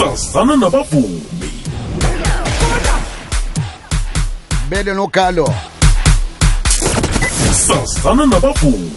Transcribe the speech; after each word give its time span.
sazana 0.00 0.56
nabavumi 0.56 1.22
bele 4.70 4.94
nokalo 4.94 5.54
sazana 7.52 8.26
nabavumi 8.26 8.92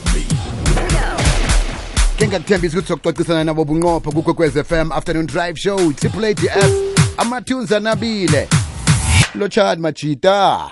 ke 2.17 2.27
ngakuthembisa 2.27 2.77
ukuthi 2.77 2.87
sokucocisana 2.87 3.43
nabo 3.43 3.65
bunqopho 3.65 4.11
kukwekwez 4.11 4.63
FM 4.63 4.91
afternoon 4.91 5.25
drive 5.25 5.59
show 5.59 5.91
triple 5.91 6.27
ADS 6.27 6.71
amatunes 7.17 7.71
anabile 7.71 8.47
lotshani 9.35 9.81
majita 9.81 10.71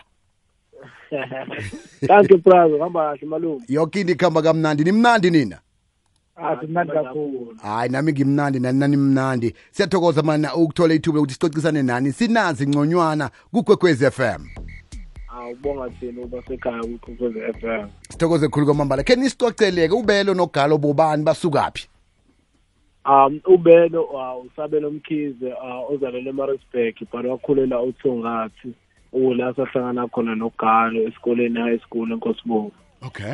Thank 2.08 2.32
you 2.32 2.38
brother. 2.38 2.80
Hamba 2.80 3.00
kahle 3.00 3.28
malume 3.28 3.62
yonke 3.68 4.02
into 4.02 4.14
ikuhamba 4.14 4.42
kamnandi 4.42 4.84
nimnandi 4.84 5.30
nina 5.32 5.60
hayi 7.62 7.90
nami 7.90 8.12
ngimnandi 8.12 8.60
nani 8.60 8.80
nani 8.80 8.98
mnandi. 8.98 9.56
Siyathokoza 9.72 10.22
mana 10.24 10.56
ukuthola 10.56 10.94
ithuba 10.94 11.18
lokuthi 11.18 11.34
sicocisane 11.34 11.84
nani. 11.84 12.12
Sinazi 12.12 12.68
ngconywana 12.68 13.30
kugwegwez 13.52 14.10
FM 14.10 14.46
awubonga 15.42 15.90
thina 15.90 16.22
uba 16.22 16.44
sekhaya 16.48 16.84
kukhoze 16.84 17.54
FM 17.54 17.88
sithokoze 18.10 18.48
khulu 18.48 18.66
kwamambala. 18.66 19.04
Khe 19.04 19.16
nisicoceleke 19.16 19.94
ubelo 19.94 20.34
nogalo 20.34 20.78
bobani 20.78 21.24
basukaphi? 21.24 21.88
Um 23.06 23.42
ubelo 23.46 24.04
uh, 24.04 24.46
usabelo 24.46 24.92
mkhize 24.92 25.54
uh, 25.54 25.92
ozalelwe 25.92 26.30
emarisburg 26.30 26.96
but 27.12 27.26
wakhulela 27.26 27.82
uthungathi 27.82 28.74
ula 29.14 29.54
sahlangana 29.56 30.08
khona 30.08 30.36
nogalo 30.36 31.02
esikoleni 31.02 31.60
high 31.60 31.80
school 31.80 32.12
enkosibongo 32.12 32.72
okay 33.02 33.34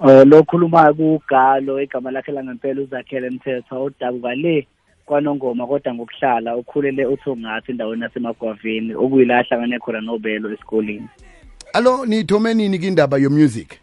Eh 0.00 0.24
lo 0.26 0.42
khulumayo 0.44 0.94
kugalo 0.94 1.80
igama 1.82 2.10
lakhe 2.10 2.32
langempela 2.32 2.82
uzakhele 2.82 3.30
mthetho 3.30 3.84
odabuka 3.84 4.34
le 4.34 4.66
kwanongoma 5.06 5.66
kodwa 5.66 5.94
ngokuhlala 5.94 6.56
ukhulele 6.56 7.06
uthungathi 7.06 7.72
endaweni 7.72 8.02
yasemagwavini 8.02 8.94
okuyila 8.94 9.38
ahlangane 9.38 9.78
khona 9.78 10.00
nobelo 10.00 10.52
esikoleni. 10.52 11.08
Alo 11.72 12.06
nithome 12.06 12.54
nini 12.54 12.78
kindaba 12.78 13.18
yomusic 13.18 13.78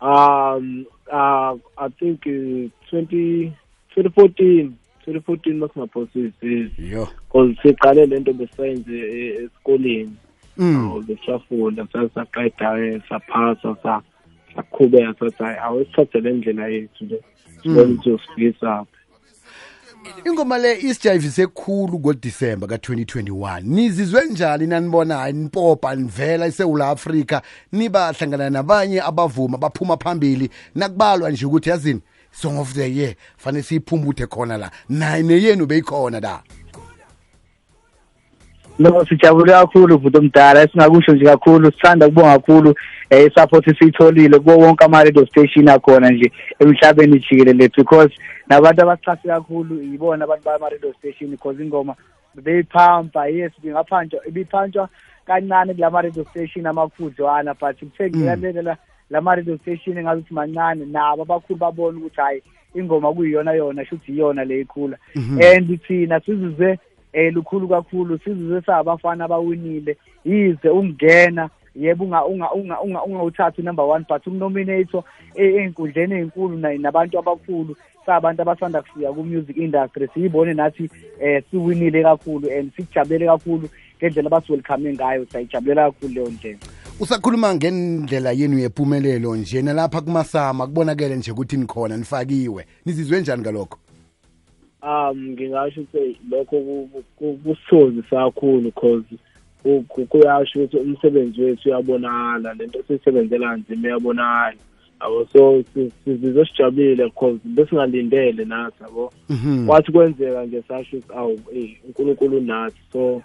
um 0.00 0.86
uh, 1.12 1.56
i 1.76 1.88
think 1.98 2.26
uh, 2.26 2.68
20 2.92 3.52
2014 3.96 4.70
2014 5.06 5.54
masingaphosisi. 5.54 6.70
Yo. 6.78 7.08
Cause 7.32 7.56
siqale 7.62 8.06
lento 8.06 8.32
besiyenze 8.32 8.92
e- 8.92 9.44
esikoleni. 9.44 10.16
Mm. 10.56 11.04
besafunda 11.06 11.86
sasaqeda 11.92 13.00
saphasa 13.08 14.02
sa 14.54 14.62
saqhubeka 14.62 15.14
sathi 15.18 15.42
hayi 15.42 15.58
awesithathe 15.58 16.20
le 16.20 16.32
ndlela 16.32 16.68
yethu 16.68 17.04
le. 17.04 17.22
Sibone 17.62 17.92
ukuthi 17.92 18.10
usifikisa 18.10 18.86
ingoma 20.24 20.58
le 20.58 20.78
isijayivise 20.80 21.46
khulu 21.46 21.98
ngodisemba 21.98 22.66
ka-2021 22.66 23.62
nizizwe 23.62 24.24
njani 24.24 24.66
nanibona? 24.66 25.16
Hayi 25.16 25.32
nipopa 25.32 25.94
nivela 25.94 26.46
esewula 26.46 26.88
afrika 26.88 27.42
nibahlangana 27.72 28.50
nabanye 28.50 29.00
abavuma 29.02 29.58
baphuma 29.58 29.96
phambili. 29.96 30.50
Nakubalwa 30.74 31.30
nje 31.30 31.46
ukuthi 31.46 31.70
yazini 31.70 32.00
song 32.32 32.58
of 32.58 32.74
the 32.74 32.96
year 32.96 33.14
fanele 33.36 33.62
siyiphumbuthe 33.62 34.26
khona 34.26 34.58
la. 34.58 34.70
Naye 34.88 35.22
neyenu 35.22 35.66
beyikhona 35.66 36.20
la. 36.20 36.42
No 38.80 39.04
sijabule 39.04 39.52
kakhulu 39.52 39.98
vuto 39.98 40.18
omdala 40.18 40.62
esingakusho 40.62 41.12
nje 41.12 41.24
kakhulu 41.24 41.72
sithanda 41.72 42.06
kubonga 42.06 42.38
kakhulu 42.38 42.70
um 42.70 43.18
isupport 43.26 43.78
siyitholile 43.78 44.38
kuwo 44.38 44.58
wonke 44.58 44.84
ama-radio 44.84 45.26
station 45.26 45.68
akhona 45.68 46.10
nje 46.10 46.32
emhlabeni 46.58 47.18
jikelele 47.18 47.68
because 47.76 48.14
nabantu 48.48 48.82
abasixhase 48.82 49.28
kakhulu 49.28 49.82
yibona 49.82 50.24
abantu 50.24 50.44
bama-radio 50.44 50.92
station 50.98 51.30
because 51.30 51.62
ingoma 51.62 51.94
beyiphampa. 52.34 53.28
Yes 53.28 53.52
bingaphantsha 53.62 54.16
ibiphantshwa 54.28 54.88
kancane 55.26 55.74
kula 55.74 55.90
ma-radio 55.90 56.24
station 56.24 56.66
amakhudlwana 56.66 57.54
but 57.54 57.78
kuthe 57.78 58.10
ngiyalelela 58.10 58.76
la 59.10 59.20
ma-radio 59.20 59.58
station 59.58 59.98
engazuthi 59.98 60.34
mancane 60.34 60.84
nabo 60.86 61.22
abakhulu 61.22 61.58
babona 61.58 61.98
ukuthi 61.98 62.20
hhayi 62.20 62.42
ingoma 62.74 63.12
kuyiyona 63.12 63.52
yona 63.52 63.84
shuthi 63.84 64.12
iyona 64.12 64.44
le 64.44 64.60
ikhula. 64.60 64.96
And 65.14 65.80
thina 65.86 66.20
sizizwe 66.20 66.78
eh 67.12 67.34
lukhulu 67.34 67.68
kakhulu 67.68 68.18
sizizwe 68.18 68.62
sabafana 68.62 69.24
abawinile. 69.24 69.96
Yize 70.24 70.68
ungena 70.68 71.50
yebo 71.76 72.04
unga 72.04 72.24
unga 72.24 72.50
unga 72.52 72.80
unga 72.80 73.02
ungawuthathi 73.02 73.62
number 73.62 73.84
1 73.84 74.04
but 74.08 74.26
umnominator 74.26 75.02
einkundleni 75.34 76.14
ezinkulu 76.14 76.56
nabantu 76.56 77.18
abakhulu 77.18 77.76
sabantu 78.06 78.42
abasanda 78.42 78.82
kufika 78.82 79.12
ku 79.12 79.24
music 79.24 79.56
industry. 79.56 80.08
Siyibone 80.14 80.54
nathi 80.54 80.90
eh 81.20 81.42
siwinile 81.50 82.02
kakhulu 82.02 82.50
and 82.58 82.72
sijabule 82.76 83.26
kakhulu 83.26 83.68
ngendlela 83.98 84.26
abasiwelcome 84.26 84.92
ngayo. 84.92 85.26
Sayijabulela 85.32 85.90
kakhulu 85.90 86.14
leyo 86.14 86.28
ndlela. 86.28 86.58
Usakhuluma 87.00 87.54
ngendlela 87.54 88.32
yenu 88.32 88.58
yempumelelo 88.58 89.36
nje 89.36 89.62
nalapha 89.62 90.00
kumasama 90.00 90.66
kubonakele 90.66 91.16
nje 91.16 91.32
ukuthi 91.32 91.56
nikhona 91.56 91.96
nifakiwe. 91.96 92.66
Nizizwe 92.86 93.20
njani 93.20 93.42
ngalokho? 93.42 93.78
Um 94.82 95.18
ngingasho 95.32 95.80
ukuthi 95.80 96.16
lokho 96.30 96.56
ku- 96.60 97.04
ku- 97.16 97.38
kusithozi 97.44 98.02
kakhulu 98.02 98.72
cause 98.72 99.14
ku- 99.62 99.84
ku- 99.88 100.06
kuyasho 100.06 100.58
ukuthi 100.58 100.76
umsebenzi 100.76 101.42
wethu 101.42 101.68
uyabonakala 101.68 102.54
lento 102.54 102.82
siyisebenzela 102.86 103.56
nzima 103.56 103.88
iyabonakala 103.88 104.56
yabo 105.00 105.26
so 105.32 105.62
si- 105.74 105.92
sizizwe 106.04 106.44
sijabulile 106.46 107.10
cause 107.10 107.40
besingalindele 107.44 108.44
nathi 108.44 108.82
yabo 108.82 109.12
Mhm. 109.28 109.66
kwathi 109.66 109.92
kwenzeka 109.92 110.44
nje 110.46 110.62
sasho 110.68 110.96
ukuthi 110.96 111.12
awu 111.18 111.40
eyi 111.54 111.78
unkulunkulu 111.86 112.36
unathi 112.38 112.80
so 112.92 113.22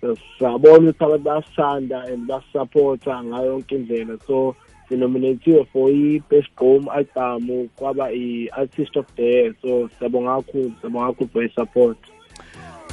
so 0.00 0.16
sabona 0.38 0.78
ukuthi 0.90 1.04
abantu 1.04 1.24
basithanda 1.24 2.02
and 2.04 2.26
basisapotha 2.26 3.24
ngayo 3.24 3.46
yonke 3.46 3.74
indlela 3.74 4.18
so 4.26 4.56
sinominathiwe 4.88 5.64
for 5.72 5.90
i-best 5.90 6.48
gqom 6.56 6.88
album 6.88 7.68
kwaba 7.76 8.12
i-artist 8.12 8.96
of 8.96 9.06
the 9.16 9.22
year. 9.22 9.54
So 9.62 9.88
siyabonga 9.98 10.36
kakhulu 10.36 10.72
siyabonga 10.80 11.06
kakhulu 11.06 11.30
for 11.32 11.44
i-support 11.44 11.98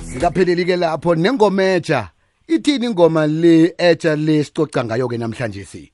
zikapheleli-ke 0.06 0.75
lapho 0.75 1.16
nengoma 1.16 1.63
etsha 1.63 2.09
ithini 2.47 2.85
ingoma 2.85 3.28
le 3.28 3.73
etsha 3.78 4.16
le 4.16 4.44
sicoca 4.44 4.83
ngayo-ke 4.85 5.17
namhlanje 5.17 5.66
si? 5.66 5.91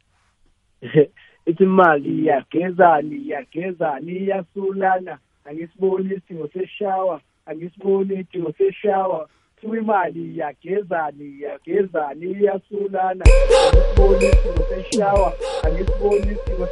Ithi 1.49 1.63
imali 1.63 2.09
iyagezani 2.21 3.15
iyagezani 3.15 4.11
iyasulana 4.11 5.17
angisiboni 5.45 6.13
isidingo 6.15 6.47
seshawa 6.53 7.21
angisiboni 7.45 8.13
isidingo 8.13 8.53
seshawa 8.57 9.29
imali 9.63 10.33
iyagezana 10.33 11.23
iyagezana 11.23 12.25
iyasulana. 12.25 13.25
Angisiboni 13.25 14.25
isimo 14.25 14.65
seshawa 14.69 15.33
angisiboni 15.63 16.37
isimo 16.37 16.67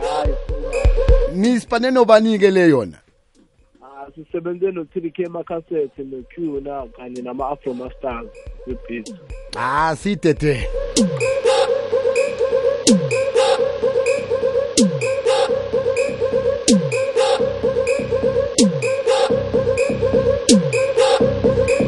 hayi 0.00 0.34
nisifane 1.34 1.90
nobani-ke 1.90 2.50
le 2.50 2.68
yona. 2.68 2.98
Ah, 3.82 4.06
sisebenze 4.14 4.70
no-three 4.70 5.10
k 5.10 5.28
makasete 5.28 6.02
no-q 6.02 6.60
na 6.60 6.86
kanye 6.96 7.22
nama-afromastars 7.22 8.26
webeat 8.66 9.14
ah 9.56 9.96
siyidedele 9.96 10.68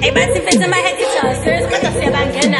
Emancipating 0.04 0.69
my 0.69 0.76
heritage, 0.76 1.42
serious 1.42 1.70
matter, 1.70 1.91
say 1.98 2.12
I'm 2.12 2.31
getting 2.31 2.53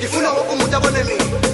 Tifuna 0.00 0.30
wako 0.32 0.56
mutabone 0.56 1.04
mimi 1.04 1.45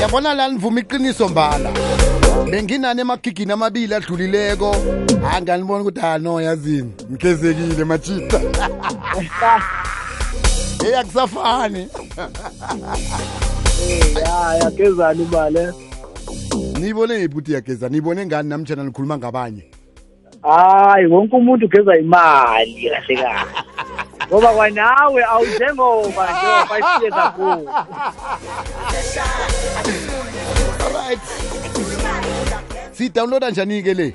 yabona 0.00 0.34
la 0.34 0.48
nivuma 0.48 0.80
iqiniso 0.80 1.28
mbala. 1.28 1.70
Benginani 2.50 3.00
emagigini 3.00 3.52
amabili 3.52 3.94
adlulileko. 3.94 4.76
Hayi 5.22 5.42
nganibona 5.42 5.80
ukuthi 5.80 6.00
ha 6.00 6.18
no 6.18 6.40
yazini 6.40 6.92
ngikhezekile 7.10 7.84
majita 7.84 8.40
eyi 10.84 10.94
akusafani. 10.94 11.88
Ya 14.20 14.54
yakezani 14.54 15.22
imali 15.22 15.72
niyibone 16.78 17.14
ngiphi 17.14 17.32
ukuthi 17.32 17.50
iyageza 17.50 17.88
niyibone 17.88 18.26
ngani 18.26 18.48
namtshana 18.48 18.84
nikhuluma 18.84 19.18
ngabanye 19.18 19.64
hayi 20.42 21.06
wonke 21.06 21.36
umuntu 21.36 21.66
ugeza 21.66 21.98
imali 21.98 22.90
kahle 22.90 23.16
kahle 23.16 23.46
ngoba 24.28 24.52
kwanawe 24.52 25.24
awujengoba 25.24 26.24
njengoba 26.32 26.78
isiye 26.78 27.10
kakhulu 27.10 27.68
alright. 30.86 31.20
Siyidownloada 32.92 33.50
njani-ke 33.50 33.94
le? 33.94 34.14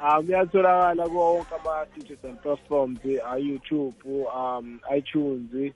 Um 0.00 0.26
kuyatholakala 0.26 1.08
kuwo 1.08 1.34
wonke 1.34 1.54
ama-digital 1.54 2.34
platforms 2.42 2.98
a-youtube 3.32 3.96
um 4.36 4.80
iTunes 4.96 5.72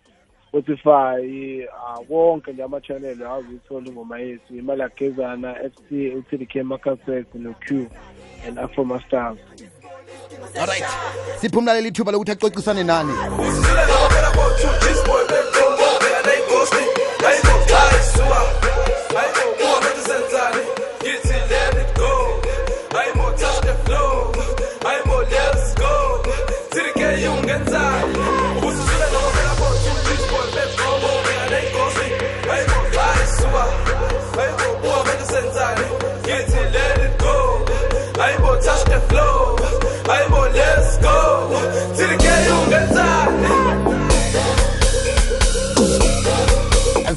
Spotify 0.50 1.62
uh, 1.64 2.10
wonke 2.10 2.52
nje 2.52 2.62
ama-channel 2.62 3.22
awuzithola 3.22 3.86
ingoma 3.88 4.18
yethu 4.18 4.56
imali 4.56 4.80
yagezana 4.80 5.54
FC 5.54 5.92
UTDK 6.18 6.54
Macaset 6.64 7.34
no-Q 7.34 7.86
and 8.48 8.58
Afro 8.58 9.00
Stars 9.06 9.38
alright. 10.60 10.84
Siphumla 11.40 11.74
leli 11.74 11.90
thuba 11.92 12.12
lokuthi 12.12 12.32
acocisane 12.32 12.84
nani 12.84 13.12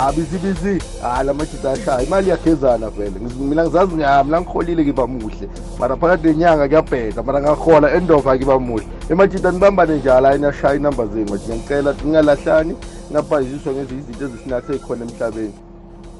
Abizibisi 0.00 0.74
hayi 1.02 1.26
la 1.26 1.34
majita 1.34 1.70
ashaya 1.70 2.02
imali 2.02 2.26
iyagezana 2.26 2.90
vele. 2.90 3.10
Ngiz- 3.20 3.40
mina 3.40 3.62
ngizazi 3.64 3.94
nya 3.96 4.24
mina 4.24 4.40
ngiholile 4.40 4.82
ngiba 4.84 5.06
muhle. 5.06 5.46
Mara 5.78 5.96
phakathi 5.96 6.26
nenyanga 6.28 6.68
kuyabheda 6.68 7.22
mara 7.22 7.40
ngahola 7.40 7.94
endova 7.94 8.36
ngiba 8.36 8.58
muhle. 8.58 8.86
Emajita 9.10 9.50
nibambane 9.52 9.94
njalo 9.96 10.26
hayi 10.26 10.38
niyashaya 10.38 10.74
inamba 10.74 11.06
zenu 11.06 11.30
majita 11.30 11.54
ngicela 11.56 11.94
ngingalahlani 11.94 12.74
ngingabhaziswa 13.10 13.72
ngezi 13.72 13.94
izinto 13.94 14.24
ezisinathe 14.24 14.78
khona 14.78 15.04
emhlabeni. 15.04 15.54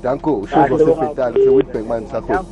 Danko 0.02 0.30
ushozo 0.34 0.76
Kahle, 0.76 0.84
baba. 0.84 1.00
sefetali 1.00 1.44
sewitbank 1.44 1.86
mani 1.88 2.06
sakhona. 2.12 2.44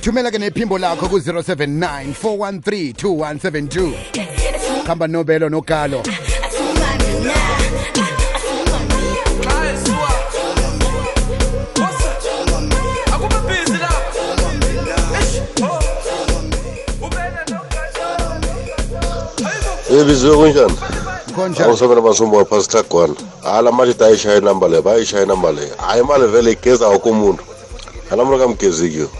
Ngalithumela 0.00 0.30
ke 0.30 0.38
nephimbo 0.38 0.78
lakho 0.78 1.08
ku-079 1.08 2.14
413 2.16 2.92
2172 2.96 3.92
khamba 4.86 5.06
nobelo 5.06 5.48
nogalo. 5.48 6.02
Ebiziwe 19.90 20.36
kunjani? 20.36 20.76
Awusabela 21.64 22.00
masumbu 22.00 22.36
waphasi 22.36 22.70
hlagwana 22.70 23.14
hayi 23.42 23.64
la 23.64 23.72
mali 23.72 23.94
ayishaya 24.00 24.38
inamba 24.38 24.68
leyo 24.68 24.82
bayishaya 24.82 25.24
inamba 25.24 25.52
leyo 25.52 25.74
hayi 25.76 26.00
imali 26.00 26.26
vele 26.26 26.52
igeza 26.52 26.88
woke 26.88 27.08
umuntu. 27.08 27.44
Alamula 28.10 28.38
kamgezikiyo 28.38 29.10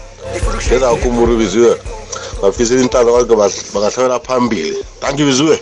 geza 0.69 0.89
woke 0.89 1.07
umuntu 1.07 1.37
biziwe 1.37 1.77
bafisela 2.41 2.81
intando 2.81 3.13
kake 3.13 3.35
bangahlabela 3.73 4.19
phambili. 4.19 4.77
Tanki 5.01 5.23
biziwe 5.23 5.59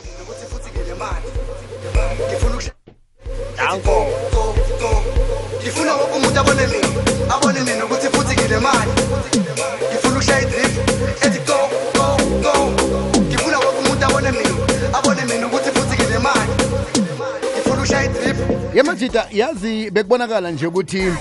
yemajida 18.79 19.27
yazi 19.31 19.91
bekubonakala 19.91 20.51
nje 20.51 20.67
ukuthi 20.67 21.13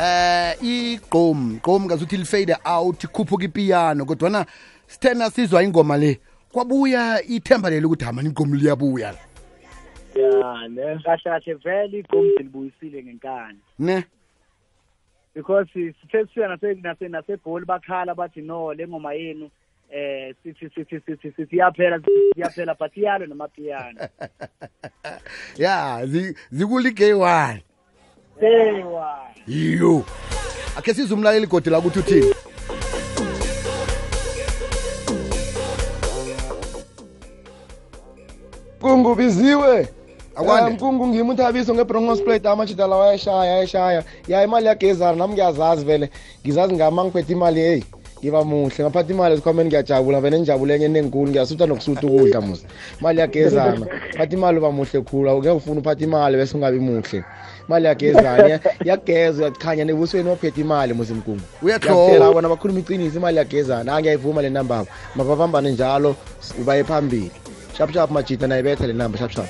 eh 0.00 0.56
igqom 0.62 1.58
gqom 1.58 1.84
ngazuthi 1.84 2.16
lifade 2.16 2.56
out 2.64 3.04
ikhuphuka 3.04 3.44
ipiyano 3.44 4.04
kodwana 4.04 4.46
sithena 4.86 5.30
sizwa 5.30 5.62
ingoma 5.62 5.96
le 5.96 6.20
kwabuya 6.52 7.22
ithemba 7.22 7.70
leli 7.70 7.86
ukuthi 7.86 8.04
hamani 8.04 8.28
igqom 8.28 8.54
liyabuya 8.54 9.14
ya 10.14 10.68
ne? 10.68 10.98
Kahle 11.04 11.22
kahle 11.24 11.54
vele 11.54 11.98
igqomu 11.98 12.30
silibuyisile 12.36 13.02
ngenkani. 13.02 13.58
Ne? 13.78 14.04
Because 15.34 15.66
sithe 15.72 16.26
siya 16.34 16.48
nase 16.48 16.74
nase 16.74 17.08
nasegoli 17.08 17.66
bakhala 17.66 18.14
bathi 18.14 18.42
no 18.42 18.72
le 18.72 18.86
ngoma 18.86 19.14
yenu 19.14 19.50
eh 19.90 20.34
sithi 20.42 20.70
sithi 20.74 21.00
sithi 21.06 21.32
sithi 21.36 21.56
iyaphela 21.56 22.00
iyaphela 22.36 22.74
but 22.78 22.96
iyalo 22.96 23.26
namapiyano 23.26 24.00
ya 25.56 26.06
zi- 26.06 26.36
zikulige 26.50 27.12
one. 27.14 27.62
Sewa 28.40 29.31
yiyo 29.48 30.04
akhe 30.76 30.94
sizwe 30.94 31.14
umlaleli 31.14 31.46
godi 31.46 31.70
la 31.70 31.78
ukuthi 31.78 31.98
uthini? 31.98 32.34
Kungu 38.80 39.14
biziwe 39.14 39.88
mkungu 40.72 41.06
ngimi 41.06 41.30
uthabiso 41.30 41.74
ngebroncos 41.74 42.20
plate. 42.20 42.48
Amajita 42.48 42.86
lawa 42.86 43.08
ayashaya 43.08 43.54
ayashaya 43.54 44.04
ya 44.28 44.44
imali 44.44 44.66
yagezana 44.66 45.16
nami 45.16 45.32
ngiyazazi 45.34 45.84
vele. 45.84 46.10
Ngizazi 46.44 46.74
ngama 46.74 47.04
ngiphethe 47.04 47.32
imali 47.32 47.60
heyi 47.60 47.84
ngiba 48.22 48.44
muhle 48.44 48.84
ngaphatha 48.84 49.12
imali 49.12 49.34
esikhwameni 49.34 49.68
ngiyajabula 49.68 50.20
vele 50.20 50.38
nijabule 50.38 50.74
enye 50.74 50.84
enenkulu 50.86 51.30
ngiyasutha 51.30 51.66
nokusutha 51.66 52.06
ukudla 52.06 52.40
musa 52.40 52.66
imali 53.00 53.20
yagezana 53.20 53.86
phatha 54.16 54.34
imali 54.36 54.58
uba 54.58 54.70
muhle 54.70 55.00
khulu 55.02 55.30
awuke 55.30 55.50
ufuna 55.50 55.80
uphatha 55.80 56.04
imali 56.04 56.36
bese 56.36 56.56
ungabi 56.56 56.78
muhle. 56.78 57.24
Imali 57.68 57.86
yagezana 57.86 58.46
iya- 58.48 58.60
iyageza 58.84 59.38
uyakhanya 59.42 59.84
nebusweni 59.84 60.28
waphetha 60.28 60.60
imali 60.60 60.92
musa 60.94 61.14
mkungu 61.14 61.40
Uyatlowa. 61.62 61.94
Ngiyakutshela 61.96 62.32
bona 62.32 62.48
bakhuluma 62.48 62.80
iqiniso 62.80 63.18
imali 63.18 63.36
yagezana 63.36 63.90
angiyayivuma 63.96 64.42
le 64.42 64.50
namba 64.50 64.78
abo 64.78 64.88
mababambane 65.16 65.70
njalo 65.70 66.14
s- 66.40 66.54
baye 66.66 66.84
phambili. 66.84 67.30
Shap 67.76 67.90
shap 67.92 68.10
majita 68.10 68.46
nayibetha 68.46 68.86
le 68.86 68.92
namba 68.92 69.18
shap 69.18 69.30
shap. 69.30 69.46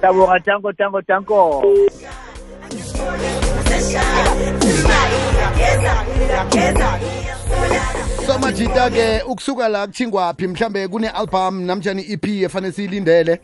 Siyabonga 0.00 0.40
tanko 0.40 0.72
tanko 0.72 1.02
tanko. 1.02 1.62
So 8.56 8.62
majita 8.64 8.90
ke 8.90 9.22
ukusuka 9.28 9.68
la 9.68 9.86
kuthingwaphi 9.86 10.46
mhlambe 10.48 10.88
kune-album 10.88 11.60
namtshani 11.66 12.02
i-ep 12.02 12.24
efanele 12.24 12.72
siyilindele 12.72 13.40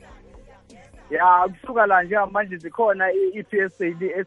Ya 1.10 1.48
kusuka 1.60 1.86
la 1.86 2.02
njengamanje 2.02 2.56
zikhona 2.56 3.12
i-EPS 3.12 3.80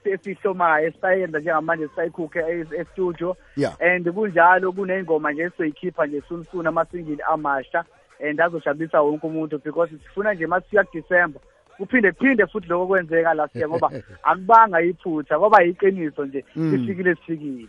esihlomayo 0.06 0.88
esisayenza 0.88 1.40
njengamanje 1.40 1.88
sisayikhukhe 1.88 2.40
e-studio 2.80 3.38
Yeah. 3.58 3.74
and 3.82 4.06
kunjalo 4.14 4.72
kuney'ngoma 4.72 5.32
nje 5.32 5.42
esizoyikhipha 5.44 6.06
nje 6.06 6.22
soon 6.52 6.68
amasingili 6.68 7.22
amasha 7.32 7.84
and 8.30 8.42
azojabulisa 8.42 9.02
wonke 9.02 9.28
umuntu 9.28 9.60
because 9.64 9.92
sifuna 10.04 10.34
nje 10.34 10.48
masifika 10.48 10.84
kuDisemba 10.84 11.40
kuphinde 11.78 12.12
kuphinde 12.12 12.46
futhi 12.48 12.68
lokho 12.68 12.88
kwenzeka 12.88 13.34
last 13.34 13.56
year 13.56 13.70
ngoba 13.70 13.92
akubanga 14.24 14.82
iphutha 14.82 15.40
ngoba 15.40 15.62
yiqiniso 15.64 16.26
nje 16.26 16.46
Mm. 16.56 16.72
sifikile 16.72 17.16
sifikile 17.16 17.68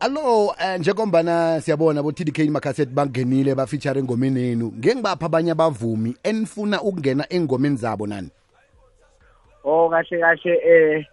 allo 0.00 0.46
um 0.48 0.78
njengombana 0.78 1.60
siyabona 1.60 2.02
bo-tdk 2.02 2.50
makhasethi 2.50 2.94
bangenile 2.94 3.54
bafeature 3.54 4.00
engomeni 4.00 4.40
yenu. 4.42 4.72
Ngeke 4.78 4.94
ngibapha 4.94 5.26
abanye 5.26 5.50
abavumi 5.50 6.16
enifuna 6.22 6.82
ukungena 6.82 7.26
engomeni 7.30 7.76
zabo 7.76 8.06
nani? 8.06 8.30
Oh 9.64 9.88
kahle 9.90 10.20
kahle 10.20 10.52
eh 10.64 11.06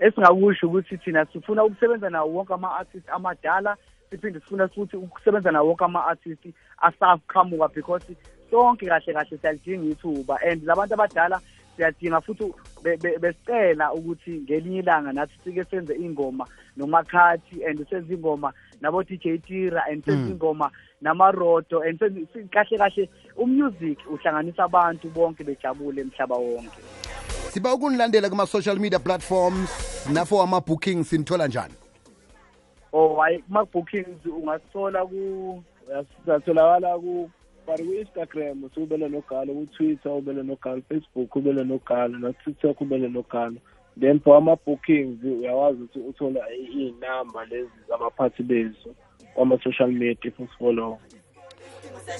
esingakusho 0.00 0.66
ukuthi 0.66 0.96
thina 0.98 1.26
sifuna 1.32 1.64
ukusebenza 1.64 2.10
nawo 2.10 2.32
wonke 2.32 2.54
ama-artist 2.54 3.08
amadala 3.08 3.76
siphinde 4.10 4.40
sifuna 4.40 4.68
futhi 4.68 4.96
ukusebenza 4.96 5.50
nawo 5.50 5.68
wonke 5.68 5.84
ama-artist 5.84 6.46
asaqhamuka 6.78 7.68
because 7.74 8.04
sonke 8.50 8.86
kahle 8.86 9.12
kahle 9.12 9.38
siyalidinga 9.38 9.86
ithuba. 9.92 10.38
And 10.42 10.62
labantu 10.62 10.94
abadala 10.94 11.40
siyadinga 11.80 12.20
futhi 12.20 12.52
be- 12.84 12.96
be- 12.96 13.18
besicela 13.18 13.92
ukuthi 13.92 14.30
ngelinye 14.44 14.78
ilanga 14.78 15.12
nathi 15.12 15.32
sike 15.44 15.64
senze 15.64 15.94
ingoma 15.94 16.46
nomakhathi 16.76 17.64
and 17.64 17.88
senze 17.90 18.14
ingoma 18.14 18.52
nabo-dj 18.80 19.40
tira 19.46 19.84
and 19.90 20.04
senze 20.04 20.24
Mm. 20.24 20.30
ingoma 20.30 20.70
namarodo 21.00 21.80
and 21.82 21.98
senze- 21.98 22.26
si- 22.32 22.48
kahle 22.52 22.78
kahle 22.78 23.08
umusic 23.36 23.98
uhlanganisa 24.10 24.64
abantu 24.64 25.08
bonke 25.10 25.44
bejabule 25.44 26.00
emhlaba 26.00 26.36
wonke 26.36 26.80
siba 27.50 27.74
ukunilandela 27.74 28.28
kuma-social 28.30 28.78
media 28.78 28.98
platforms 28.98 29.70
nafo 30.12 30.42
ama-booking 30.42 31.04
sinithola 31.04 31.46
njani 31.48 31.74
oh 32.92 33.16
hayi 33.20 33.38
kuma-bookings 33.38 34.26
ungasithola 34.26 35.06
ku 35.06 35.62
satholakala 36.26 36.98
ku 36.98 37.30
bari 37.66 37.84
ku-instagram 37.84 38.70
siubele 38.74 39.08
nogalo 39.08 39.54
ku-twitter 39.54 40.12
ubele 40.12 40.42
nogalo 40.42 40.82
facebook 40.88 41.36
ubele 41.36 41.64
nogalo 41.64 42.18
na-tiktok 42.18 42.80
ubele 42.80 43.08
nogalo. 43.08 43.56
Then 44.00 44.20
for 44.20 44.36
ama-bookings 44.36 45.24
uyakwazi 45.24 45.82
ukuthi 45.82 45.98
uthola 45.98 46.40
iy'namba 46.52 47.44
lezi 47.44 47.70
zabaphathi 47.88 48.42
bezo 48.42 48.94
kwama-social 49.34 49.92
media 49.92 50.16
if 50.24 50.40
usifollow 50.40 50.98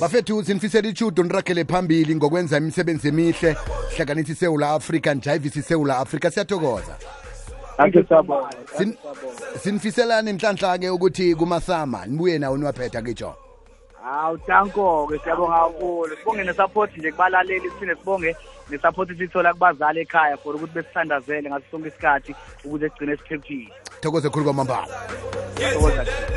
bafethu 0.00 0.44
sinifisela 0.44 0.88
ichudo 0.88 1.22
niragele 1.22 1.64
phambili 1.64 2.14
ngokwenza 2.14 2.56
imisebenzi 2.56 3.08
emihle. 3.08 3.56
Hlanganisa 3.96 4.32
isewula 4.32 4.70
afrika 4.70 5.14
njayivisa 5.14 5.60
isewula 5.60 5.98
afrika. 5.98 6.30
Siyathokoza. 6.30 6.96
Sinifiselani 9.62 10.32
nhlanhla-ke 10.32 10.90
ukuthi 10.90 11.34
kumasama. 11.34 12.06
Nibuye 12.06 12.38
nawo 12.38 12.56
niwaphetha 12.58 13.02
kitsho 13.02 13.34
hawu 14.02 14.38
tanko-ke 14.38 15.18
siyabonga 15.18 15.58
kakhulu. 15.58 16.16
Sibonge 16.16 16.44
nesupport 16.44 16.96
nje 16.96 17.12
kubalaleli 17.12 17.70
siphinde 17.70 17.94
sibonge 17.94 18.36
nesupport 18.70 19.08
siyithola 19.16 19.52
kubazali 19.54 20.00
ekhaya 20.00 20.36
for 20.36 20.54
ukuthi 20.56 20.74
besithandazele 20.74 21.50
ngaso 21.50 21.64
sonke 21.70 21.88
isikhathi 21.88 22.34
ukuze 22.64 22.88
sigcine 22.88 23.16
siphephile. 23.16 23.72
Thokoze 24.00 24.30
khulu 24.30 24.44
kwamambala. 24.44 24.86
Thokoza. 25.72 26.30